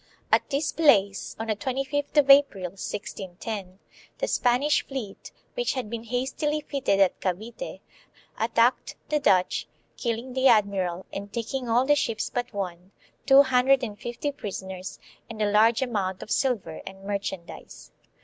At 0.31 0.49
this 0.49 0.71
place, 0.71 1.35
on 1.39 1.45
the 1.45 1.55
25th 1.55 2.17
of 2.17 2.27
April, 2.31 2.63
1610, 2.63 3.77
the 4.17 4.27
Spanish 4.27 4.83
fleet, 4.87 5.31
which 5.53 5.73
had 5.75 5.91
been 5.91 6.05
hastily 6.05 6.61
fitted 6.61 6.99
at 6.99 7.19
Cavite, 7.21 7.81
attacked 8.39 8.95
the 9.09 9.19
Dutch, 9.19 9.67
killing 9.97 10.33
the 10.33 10.47
admiral 10.47 11.05
and 11.13 11.31
taking 11.31 11.69
all 11.69 11.85
the 11.85 11.93
ships 11.93 12.31
but 12.33 12.51
one, 12.51 12.91
two 13.27 13.43
hundred 13.43 13.83
and 13.83 13.99
fifty 13.99 14.31
prisoners, 14.31 14.97
and 15.29 15.39
a 15.39 15.45
large 15.51 15.83
amount 15.83 16.23
of 16.23 16.31
silver 16.31 16.81
and 16.87 17.03
merchandise. 17.03 17.91